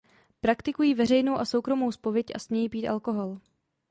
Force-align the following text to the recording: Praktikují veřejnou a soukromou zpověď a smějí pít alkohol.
Praktikují 0.41 0.93
veřejnou 0.93 1.35
a 1.35 1.45
soukromou 1.45 1.91
zpověď 1.91 2.25
a 2.35 2.39
smějí 2.39 2.69
pít 2.69 2.87
alkohol. 2.87 3.39